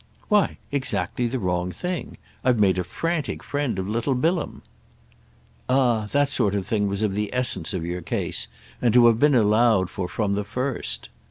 [0.29, 2.17] "Why exactly the wrong thing.
[2.43, 4.63] I've made a frantic friend of little Bilham."
[5.69, 8.47] "Ah that sort of thing was of the essence of your case
[8.81, 11.09] and to have been allowed for from the first."